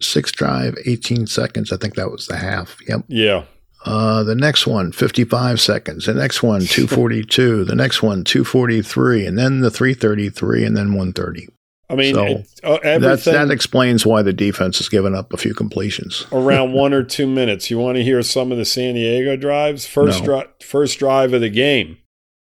[0.00, 1.72] Sixth drive, 18 seconds.
[1.72, 2.76] I think that was the half.
[2.88, 3.04] Yep.
[3.08, 3.44] yeah,
[3.84, 6.06] Uh, the next one, 55 seconds.
[6.06, 7.64] The next one, 242.
[7.64, 9.26] the next one, 243.
[9.26, 11.48] And then the 333 and then 130.
[11.90, 15.36] I mean, So, it, uh, everything that explains why the defense has given up a
[15.36, 16.26] few completions.
[16.32, 17.70] around one or two minutes.
[17.70, 19.84] You want to hear some of the San Diego drives?
[19.86, 20.24] First, No.
[20.40, 21.98] dri- first drive of the game,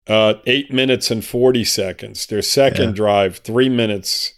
[0.08, 2.26] uh, eight minutes and 40 seconds.
[2.26, 2.96] Their second Yeah.
[2.96, 4.34] drive, three minutes.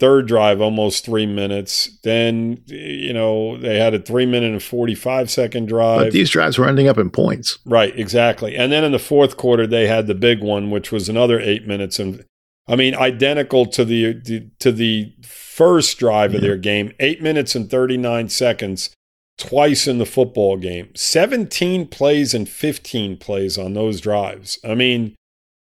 [0.00, 1.90] Third drive, almost three minutes.
[2.02, 6.06] Then, you know, they had a three minute and 45 second drive.
[6.06, 7.58] But these drives were ending up in points.
[7.64, 8.56] Right, exactly.
[8.56, 11.66] And then in the fourth quarter, they had the big one, which was another eight
[11.66, 12.24] minutes, and
[12.68, 17.54] I mean, identical to the, the to the first drive of their game, eight minutes
[17.54, 18.90] and thirty nine seconds,
[19.38, 24.58] twice in the football game, seventeen plays and fifteen plays on those drives.
[24.62, 25.16] I mean,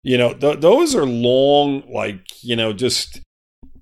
[0.03, 3.19] you know, th- those are long, like you know, just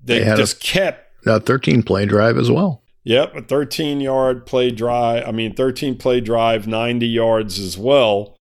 [0.04, 2.82] they, They had a- just kept A 13 play drive as well.
[3.04, 5.26] Yep, a 13 yard play drive.
[5.26, 8.36] I mean, 13 play drive, 90 yards as well.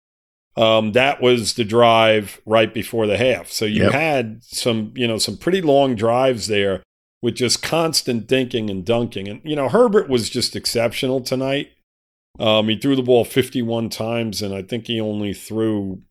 [0.56, 3.50] Um, that was the drive right before the half.
[3.50, 3.92] So you Yep.
[3.92, 6.82] had some, you know, some pretty long drives there
[7.22, 9.28] with just constant dinking and dunking.
[9.28, 11.70] And, you know, Herbert was just exceptional tonight.
[12.38, 16.02] Um, he threw the ball 51 times, and I think he only threw,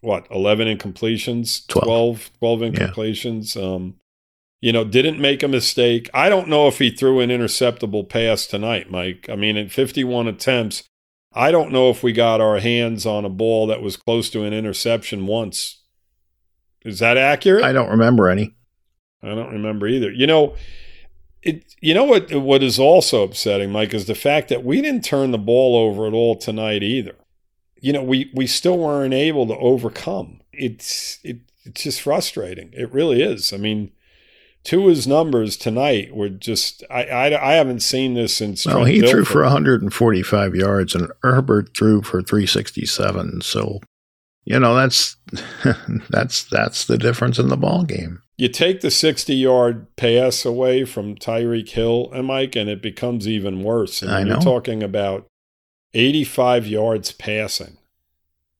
[0.00, 1.66] what, 11 incompletions?
[1.66, 1.84] Twelve.
[1.86, 2.68] 12, 12 Yeah.
[2.70, 3.56] incompletions.
[3.62, 3.94] Um,
[4.62, 6.08] you know, didn't make a mistake.
[6.14, 9.28] I don't know if he threw an interceptable pass tonight, Mike.
[9.28, 10.84] I mean, in 51 attempts,
[11.32, 14.44] I don't know if we got our hands on a ball that was close to
[14.44, 15.82] an interception once.
[16.84, 17.64] Is that accurate?
[17.64, 18.54] I don't remember any.
[19.20, 20.12] I don't remember either.
[20.12, 20.54] You know,
[21.42, 21.74] it.
[21.80, 22.32] You know what?
[22.32, 26.06] What is also upsetting, Mike, is the fact that we didn't turn the ball over
[26.06, 27.16] at all tonight either.
[27.80, 30.40] You know, we we still weren't able to overcome.
[30.52, 32.70] It's it, it's just frustrating.
[32.72, 33.52] It really is.
[33.52, 33.92] I mean,
[34.64, 36.84] Tua's numbers tonight were just.
[36.90, 38.64] I I, I haven't seen this since.
[38.64, 43.40] Well, Trent he threw for 145 yards and Herbert threw for 367.
[43.40, 43.80] So,
[44.44, 45.16] you know, that's
[46.10, 48.22] that's that's the difference in the ball game.
[48.38, 53.26] you take the 60 yard pass away from Tyreek Hill and Mike, and it becomes
[53.26, 54.00] even worse.
[54.02, 54.40] And I you're know.
[54.40, 55.26] talking about
[55.94, 57.76] 85 yards passing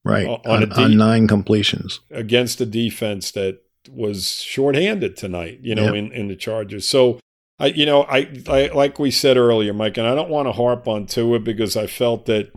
[0.05, 0.27] Right.
[0.27, 2.01] On- on on, nine completions.
[2.11, 3.61] against a defense that
[3.91, 5.95] was shorthanded tonight, you know, Yep.
[5.95, 6.87] in, in the Chargers.
[6.89, 7.19] So,
[7.59, 10.53] I, you know, I, I, like we said earlier, Mike, and I don't want to
[10.53, 12.51] harp on Tua because I felt that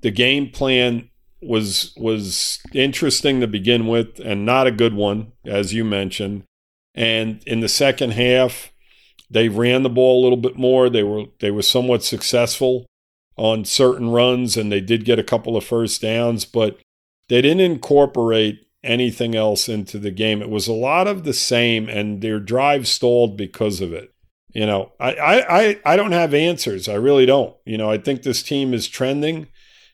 [0.00, 1.08] the game plan
[1.40, 6.44] was was interesting to begin with and not a good one, as you mentioned.
[6.94, 8.72] And in the second half,
[9.30, 10.88] they ran the ball a little bit more.
[10.88, 12.86] They were they were somewhat successful
[13.36, 16.78] on certain runs, and they did get a couple of first downs, but
[17.28, 20.42] they didn't incorporate anything else into the game.
[20.42, 24.12] It was a lot of the same, and their drive stalled because of it.
[24.52, 26.86] You know, I, I, I, don't have answers.
[26.86, 27.56] I really don't.
[27.64, 29.46] You know, I think this team is trending,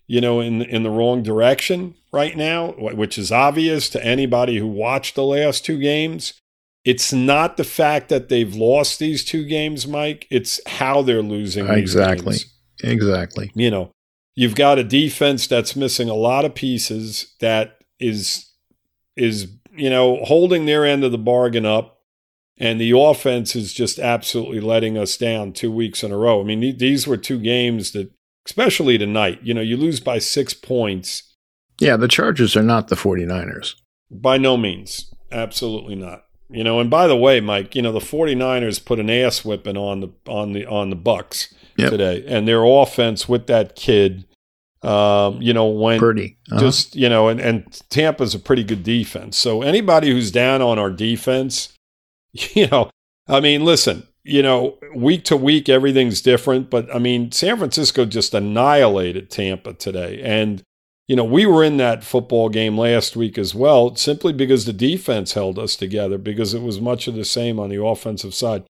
[0.08, 4.66] you know, in in the wrong direction right now, which is obvious to anybody who
[4.66, 6.34] watched the last two games.
[6.84, 10.26] It's not the fact that they've lost these two games, Mike.
[10.30, 11.66] It's how they're losing.
[11.66, 12.32] these Exactly.
[12.32, 13.50] games Exactly.
[13.54, 13.90] you know,
[14.34, 18.46] you've got a defense that's missing a lot of pieces that is
[19.18, 22.00] is you know holding their end of the bargain up,
[22.56, 26.40] and the offense is just absolutely letting us down two weeks in a row.
[26.40, 28.10] I mean, these were two games that,
[28.46, 31.22] especially tonight, you know, you lose by six points.
[31.80, 33.74] Yeah, the Chargers are not the 49ers.
[34.10, 36.24] By no means, absolutely not.
[36.50, 39.76] You know, and by the way, Mike, you know the 49ers put an ass whipping
[39.76, 41.90] on the on the on the Bucks Yep.
[41.90, 44.24] today, and their offense with that kid,
[44.82, 45.98] um, you know, when.
[46.50, 46.60] Uh-huh.
[46.60, 49.36] just you know, and and Tampa's a pretty good defense.
[49.36, 51.72] So anybody who's down on our defense,
[52.32, 52.90] you know,
[53.26, 58.04] I mean, listen, you know, week to week everything's different, but I mean, San Francisco
[58.04, 60.62] just annihilated Tampa today, and
[61.08, 64.74] you know, we were in that football game last week as well, simply because the
[64.74, 68.64] defense held us together because it was much of the same on the offensive side.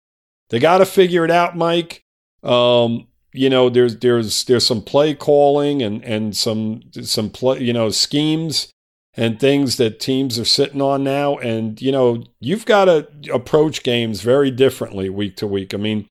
[0.51, 2.05] They got to figure it out, Mike.
[2.44, 7.73] Um, you know, there's there's there's some play calling and and some some play, you
[7.73, 8.69] know, schemes
[9.14, 11.37] and things that teams are sitting on now.
[11.38, 15.75] And you know, you've got to approach games very differently week to week.
[15.75, 16.07] I mean,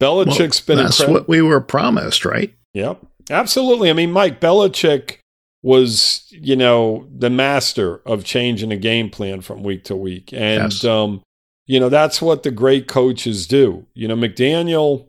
[0.00, 1.20] Well, Belichick's been that's incredible.
[1.20, 2.52] what we were promised, right?
[2.74, 3.04] Yep.
[3.30, 3.90] Absolutely.
[3.90, 5.18] I mean, Mike Belichick
[5.62, 10.32] was, you know, the master of changing a game plan from week to week.
[10.32, 10.84] And, Yes.
[10.84, 11.20] um,
[11.66, 13.84] you know, that's what the great coaches do.
[13.94, 15.06] You know, McDaniel,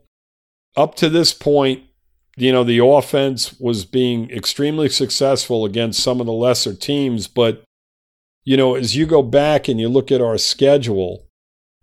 [0.80, 1.84] up to this point,
[2.38, 7.28] you know, the offense was being extremely successful against some of the lesser teams.
[7.28, 7.64] But,
[8.46, 11.26] you know, as you go back and you look at our schedule,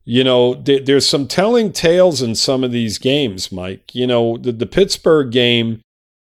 [0.04, 3.94] you know, th- there's some telling tales in some of these games, Mike.
[3.94, 5.82] You know, the, the Pittsburgh game,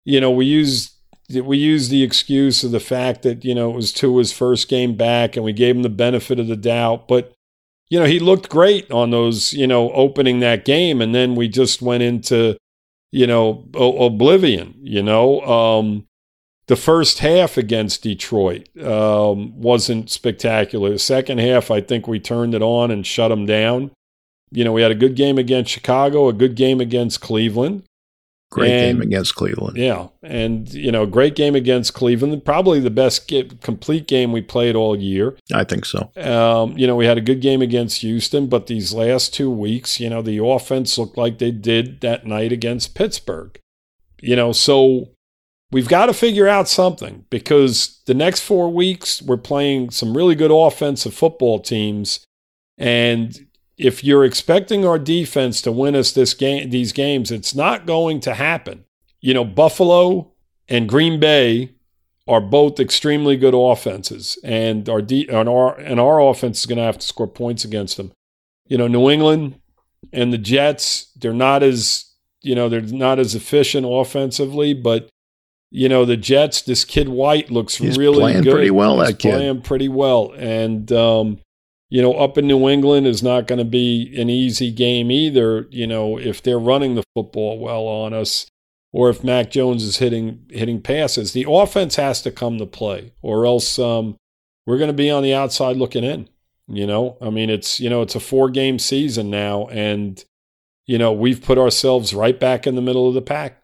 [0.05, 0.92] you know, we used
[1.31, 4.94] we used the excuse of the fact that you know it was Tua's first game
[4.94, 7.09] back, and we gave him the benefit of the doubt.
[7.09, 7.33] But
[7.90, 11.00] you know, he looked great on those, you know, opening that game.
[11.00, 12.56] And then we just went into,
[13.12, 15.40] you know, o- oblivion, you know.
[15.42, 16.06] Um,
[16.66, 20.90] the first half against Detroit um, wasn't spectacular.
[20.90, 23.90] The second half, I think we turned it on and shut them down.
[24.50, 27.82] You know, we had a good game against Chicago, a good game against Cleveland.
[28.50, 29.76] Great And- game against Cleveland.
[29.76, 32.44] Yeah, and you know, great game against Cleveland.
[32.44, 35.37] Probably the best ge- complete game we played all year.
[35.52, 36.11] I think so.
[36.16, 39.98] Um, you know, we had a good game against Houston, but these last two weeks,
[39.98, 43.59] you know, the offense looked like they did that night against Pittsburgh.
[44.22, 45.09] You know, so
[45.72, 50.37] we've got to figure out something because the next four weeks we're playing some really
[50.37, 52.20] good offensive football teams,
[52.78, 57.87] and if you're expecting our defense to win us this game, these games, it's not
[57.87, 58.84] going to happen.
[59.20, 60.32] You know, Buffalo
[60.68, 61.70] and Green Bay
[62.26, 66.78] are both extremely good offenses, and our de- and our and our offense is going
[66.78, 68.12] to have to score points against them.
[68.66, 69.56] You know, New England
[70.12, 72.10] and the Jets, they're not as
[72.42, 75.08] you know they're not as efficient offensively, but
[75.70, 76.62] you know the Jets.
[76.62, 78.52] This kid White looks He's really playing good.
[78.52, 79.30] pretty well, He's that kid.
[79.32, 81.40] playing pretty well, and um,
[81.94, 85.68] you know, up in New England is not going to be an easy game either.
[85.70, 88.50] You know, if they're running the football well on us,
[88.92, 93.12] or if Mac Jones is hitting hitting passes, the offense has to come to play,
[93.22, 94.16] or else um,
[94.66, 96.28] we're going to be on the outside looking in.
[96.66, 100.22] You know, I mean, it's you know, it's a four game season now, and
[100.87, 103.62] you know, we've put ourselves right back in the middle of the pack.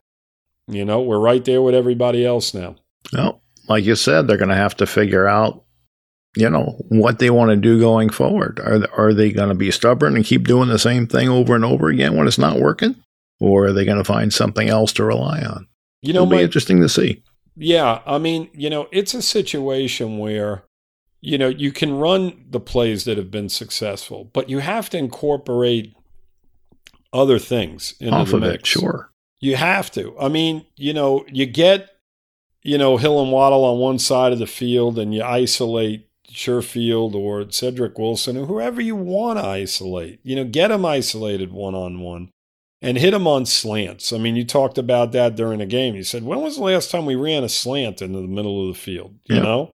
[0.68, 2.76] You know, we're right there with everybody else now.
[3.12, 5.64] Well, like you said, they're going to have to figure out,
[6.36, 8.60] you know, what they want to do going forward.
[8.60, 11.64] Are are they going to be stubborn and keep doing the same thing over and
[11.64, 12.96] over again when it's not working,
[13.40, 15.66] or are they going to find something else to rely on?
[16.02, 17.22] You know, It'll be interesting to see.
[17.56, 20.62] Yeah, I mean, you know, it's a situation where,
[21.20, 24.98] you know, you can run the plays that have been successful, but you have to
[24.98, 25.94] incorporate
[27.12, 28.68] other things into Off the of it, mix.
[28.68, 29.10] sure.
[29.40, 30.16] You have to.
[30.18, 31.90] I mean, you know, you get,
[32.62, 37.14] you know, Hill and Waddle on one side of the field and you isolate Sherfield
[37.14, 40.20] or Cedric Wilson or whoever you want to isolate.
[40.22, 42.30] You know, get them isolated one on one
[42.82, 44.12] and hit them on slants.
[44.12, 45.94] I mean, you talked about that during the game.
[45.94, 48.74] You said, when was the last time we ran a slant into the middle of
[48.74, 49.16] the field?
[49.26, 49.42] You Yeah.
[49.42, 49.70] know?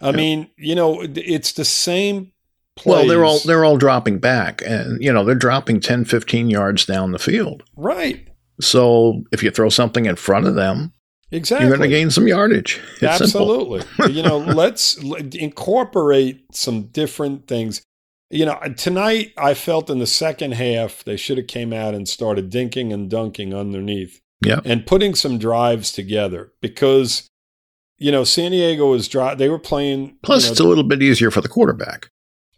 [0.00, 0.16] I Yeah.
[0.16, 2.32] mean, you know, it's the same
[2.76, 2.94] plays.
[2.94, 6.86] Well, they're all they're all dropping back, and you know they're dropping 10, 15 yards
[6.86, 7.64] down the field.
[7.76, 8.24] right.
[8.60, 10.92] So if you throw something in front of them,
[11.30, 11.66] Exactly.
[11.66, 12.80] you're going to gain some yardage.
[13.02, 13.20] It's.
[13.20, 13.82] Absolutely.
[14.12, 17.82] you know, let's l- incorporate some different things.
[18.30, 21.94] You know, uh, tonight I felt in the second half they should have came out
[21.94, 24.60] and started dinking and dunking underneath Yeah.
[24.64, 27.26] and putting some drives together because
[27.98, 29.34] you know San Diego was dry.
[29.34, 30.16] They were playing.
[30.22, 32.08] Plus, you know, it's a little bit easier for the quarterback.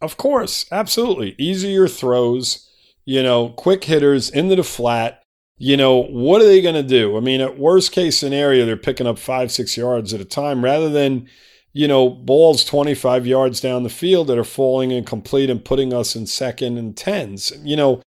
[0.01, 1.35] of course, absolutely.
[1.37, 2.69] Easier throws,
[3.05, 5.20] you know, quick hitters into the flat.
[5.61, 7.15] You know, what are they going to do?
[7.17, 10.63] I mean, at worst case scenario, they're picking up five, six yards at a time
[10.63, 11.29] rather than,
[11.71, 16.15] you know, balls 25 yards down the field that are falling incomplete and putting us
[16.15, 17.53] in second and tens.
[17.63, 18.01] You know,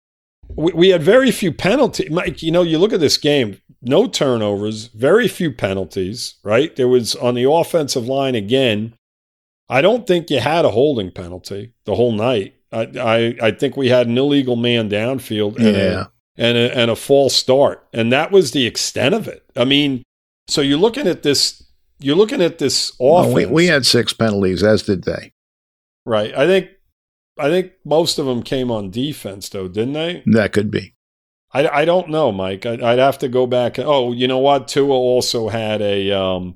[0.56, 2.10] we, we had very few penalties.
[2.10, 6.74] Mike, you know, you look at this game, no turnovers, very few penalties, right?
[6.76, 8.94] There was on the offensive line again.
[9.68, 12.56] I don't think you had a holding penalty the whole night.
[12.72, 16.06] I I, I think we had an illegal man downfield Yeah.
[16.06, 19.44] a, and, a, and a false start, and that was the extent of it.
[19.56, 20.04] I mean,
[20.48, 21.64] so you're looking at this.
[22.00, 23.34] You're looking at this offense.
[23.36, 25.32] We, we had six penalties, as did they.
[26.06, 26.36] right.
[26.36, 26.70] I think
[27.38, 30.24] I think most of them came on defense, though, didn't they?
[30.26, 30.96] That could be.
[31.54, 32.66] I, I don't know, Mike.
[32.66, 33.78] I, I'd have to go back.
[33.78, 34.68] Oh, you know what?
[34.68, 36.56] Tua also had a um,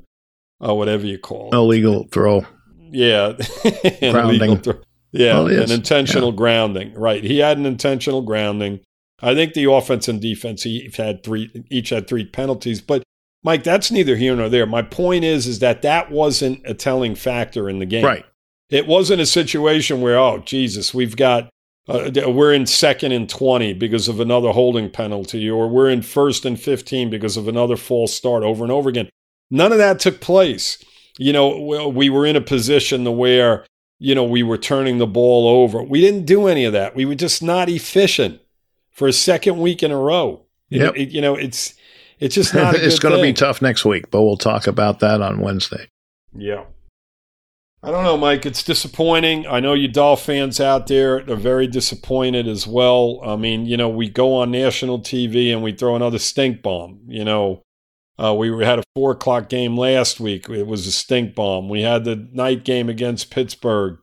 [0.62, 1.56] oh, whatever you call it.
[1.56, 2.46] Illegal throw.
[2.92, 3.34] Yeah,
[4.00, 4.58] Grounding.
[4.60, 4.80] throw.
[5.12, 5.70] Yeah, Well, yes.
[5.70, 6.94] an intentional grounding.
[6.94, 7.24] Right.
[7.24, 8.80] He had an intentional grounding.
[9.22, 13.04] I think the offense and defense he had three each had three penalties, but
[13.44, 14.66] Mike, that's neither here nor there.
[14.66, 18.04] My point is is that that wasn't a telling factor in the game.
[18.06, 18.26] Right.
[18.70, 21.50] It wasn't a situation where oh Jesus, we've got
[21.88, 26.44] uh, we're in second and 20 because of another holding penalty or we're in first
[26.44, 29.08] and 15 because of another false start over and over again.
[29.52, 30.84] None of that took place.
[31.20, 33.66] You know, we- we were in a position to where
[34.00, 35.82] you know we were turning the ball over.
[35.84, 36.96] We didn't do any of that.
[36.96, 38.42] We were just not efficient
[38.96, 40.46] for a second week in a row.
[40.70, 40.96] Yep.
[40.98, 41.76] it- you know, it's
[42.20, 42.76] it's just not.
[42.76, 45.88] A it's going to be tough next week, but we'll talk about that on Wednesday.
[46.36, 46.66] Yeah.
[47.84, 48.48] I don't know, Mike.
[48.48, 49.46] It's disappointing.
[49.46, 53.20] I know you Doll fans out there are very disappointed as well.
[53.24, 57.02] I mean, you know, we go on national TV and we throw another stink bomb.
[57.08, 57.62] You know,
[58.18, 60.50] uh, we had a four o'clock game last week.
[60.50, 61.70] It was a stink bomb.
[61.70, 64.00] We had the night game against Pittsburgh.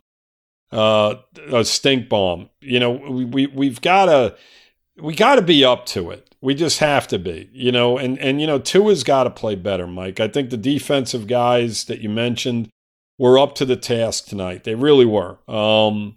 [0.70, 1.16] uh,
[1.50, 2.50] a stink bomb.
[2.60, 4.36] You know, we, we we've got to
[5.00, 6.34] we got to be up to it.
[6.40, 9.54] We just have to be, you know, and and you know, Tua's got to play
[9.54, 10.18] better, Mike.
[10.18, 12.68] I think the defensive guys that you mentioned
[13.18, 14.64] were up to the task tonight.
[14.64, 15.38] They really were.
[15.48, 16.16] Um,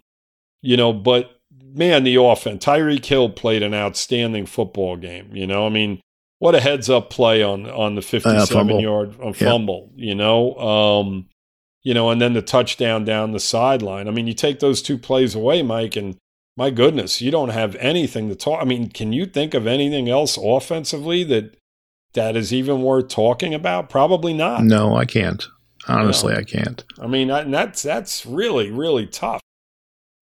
[0.62, 1.30] you know, but
[1.62, 2.64] man, the offense.
[2.64, 5.30] Tyreek Hill played an outstanding football game.
[5.32, 6.00] You know, I mean,
[6.40, 9.92] what a heads up play on on the fifty-seven uh, yard on fumble.
[9.94, 10.08] Yeah.
[10.08, 11.28] You know, um,
[11.82, 14.08] you know, and then the touchdown down the sideline.
[14.08, 16.16] I mean, you take those two plays away, Mike, and
[16.56, 18.62] my goodness, you don't have anything to talk.
[18.62, 21.56] I mean, can you think of anything else offensively that
[22.14, 23.90] that is even worth talking about?
[23.90, 24.64] Probably not.
[24.64, 25.46] No, I can't.
[25.88, 26.84] Honestly, I can't.
[27.00, 29.40] I mean, that's that's really really tough.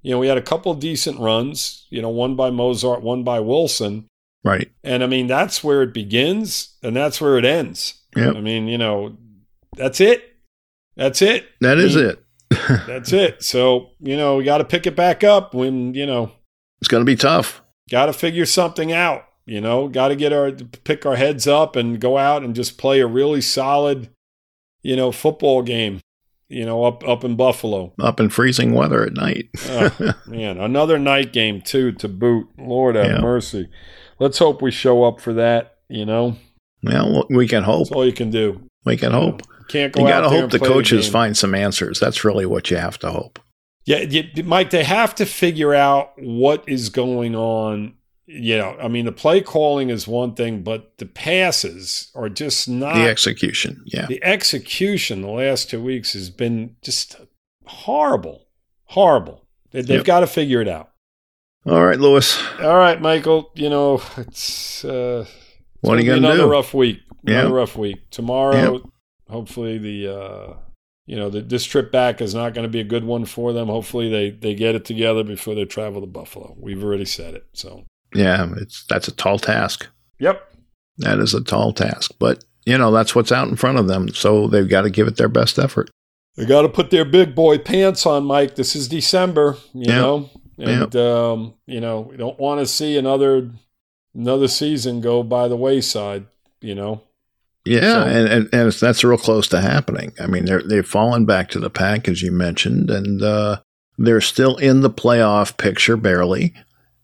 [0.02, 1.86] You know, we had a couple decent runs.
[1.88, 4.06] You know, one by Mostert, one by Wilson.
[4.42, 4.70] Right.
[4.82, 8.02] And I mean, that's where it begins and that's where it ends.
[8.14, 8.36] Yep.
[8.36, 9.16] I mean, you know,
[9.76, 10.36] that's it.
[10.96, 11.46] That's it.
[11.60, 12.23] That I is it.
[12.86, 13.42] that's it.
[13.42, 16.32] So, you know, we got to pick it back up when, you know,
[16.80, 17.62] it's going to be tough.
[17.90, 21.76] Got to figure something out, you know, got to get our, pick our heads up
[21.76, 24.08] and go out and just play a really solid,
[24.82, 26.00] you know, football game,
[26.48, 27.92] you know, up, up in Buffalo.
[28.00, 29.48] Up in freezing weather at night.
[29.66, 32.48] oh, man, another night game, too, to boot.
[32.58, 33.20] Lord have yeah.
[33.20, 33.68] mercy
[34.18, 35.76] let's hope we show up for that.
[35.88, 36.36] You know.
[36.82, 37.88] Well, we can hope.
[37.88, 38.60] That's all you can do.
[38.84, 39.42] We can hope.
[39.68, 40.02] Can't go.
[40.02, 42.00] You got to hope the coaches the find some answers.
[42.00, 43.38] That's really what you have to hope.
[43.86, 44.70] Yeah, you, Mike.
[44.70, 47.94] They have to figure out what is going on.
[48.26, 52.68] You know, I mean, the play calling is one thing, but the passes are just
[52.68, 53.82] not the execution.
[53.84, 57.16] Yeah, the execution the last two weeks has been just
[57.66, 58.46] horrible,
[58.84, 59.44] horrible.
[59.72, 60.04] They, have yep.
[60.04, 60.90] got to figure it out.
[61.66, 62.38] All right, Louis.
[62.60, 63.50] All right, Michael.
[63.54, 65.26] You know, it's, uh,
[65.80, 66.32] what are you going to do?
[66.32, 67.00] Another rough week.
[67.26, 67.54] Another yep.
[67.54, 68.10] rough week.
[68.10, 68.82] Tomorrow, yep.
[69.28, 70.54] Hopefully, the uh,
[71.06, 73.52] you know the, this trip back is not going to be a good one for
[73.52, 73.68] them.
[73.68, 76.56] Hopefully, they they get it together before they travel to Buffalo.
[76.58, 77.46] We've already said it.
[77.52, 79.86] So yeah, it's that's a tall task.
[80.18, 80.54] Yep,
[80.98, 82.12] that is a tall task.
[82.18, 84.08] But you know that's what's out in front of them.
[84.08, 85.90] So they've got to give it their best effort.
[86.36, 88.56] They got to put their big boy pants on, Mike.
[88.56, 89.56] This is December.
[89.72, 89.96] You yep.
[89.96, 91.02] know and yep.
[91.02, 93.50] um, you know we don't want to see another
[94.14, 96.26] another season go by the wayside.
[96.60, 97.02] You know.
[97.64, 100.12] Yeah, so, and, and, and that's real close to happening.
[100.20, 103.60] I mean, they're they've fallen back to the pack as you mentioned, and uh,
[103.96, 106.54] they're still in the playoff picture barely.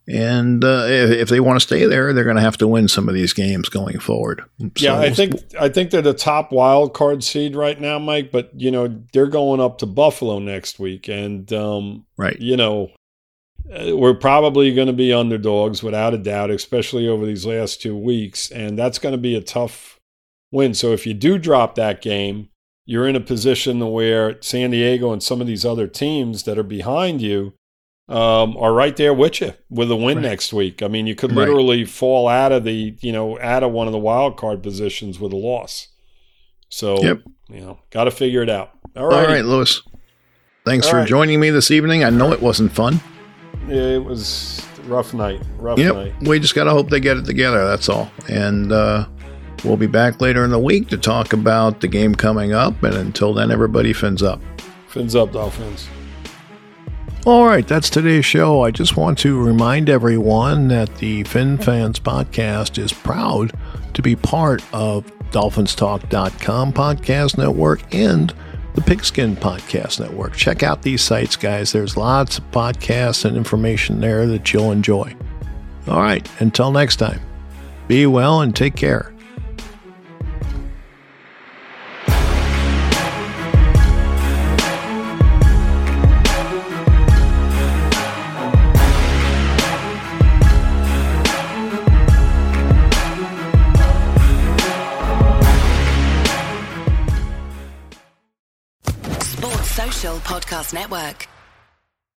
[0.07, 2.87] And uh, if, if, they want to stay there, they're going to have to win
[2.87, 4.43] some of these games going forward.
[4.59, 8.31] So yeah, I think I think they're the top wild card seed right now, Mike.
[8.31, 12.91] But you know they're going up to Buffalo next week, and um, right, you know
[13.71, 17.95] uh, we're probably going to be underdogs without a doubt, especially over these last two
[17.95, 18.51] weeks.
[18.51, 19.99] And that's going to be a tough
[20.51, 20.73] win.
[20.73, 22.49] So if you do drop that game,
[22.85, 26.63] you're in a position where San Diego and some of these other teams that are
[26.63, 27.53] behind you
[28.09, 30.23] um, are right there with you with a win right.
[30.23, 30.83] next week.
[30.83, 31.89] I mean, you could literally right.
[31.89, 35.31] fall out of the, you know, out of one of the wild card positions with
[35.31, 35.87] a loss.
[36.67, 37.21] So, yep.
[37.49, 38.71] you know, got to figure it out.
[38.95, 39.19] All right.
[39.19, 39.81] All right, Louis.
[40.65, 41.07] Thanks All for right.
[41.07, 42.03] joining me this evening.
[42.03, 42.99] I know it wasn't fun
[43.67, 45.41] Yeah, it was rough night.
[45.57, 45.95] Rough yep.
[45.95, 46.13] night.
[46.21, 47.65] We just got to hope they get it together.
[47.65, 48.11] That's all.
[48.27, 49.07] And uh,
[49.63, 52.81] we'll be back later in the week to talk about the game coming up.
[52.83, 54.41] And until then, everybody fins up.
[54.87, 55.87] Fins up, Dolphins.
[57.25, 58.63] All right, that's today's show.
[58.63, 63.53] I just want to remind everyone that the Fin Fans podcast is proud
[63.93, 68.33] to be part of DolphinsTalk.com podcast network and
[68.73, 70.33] the Pigskin Podcast Network.
[70.35, 71.71] Check out these sites, guys.
[71.71, 75.15] There's lots of podcasts and information there that you'll enjoy.
[75.87, 77.21] All right, until next time,
[77.87, 79.13] be well and take care.
[100.41, 101.27] Podcast Network.